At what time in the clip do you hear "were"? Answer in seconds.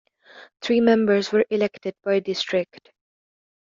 1.31-1.45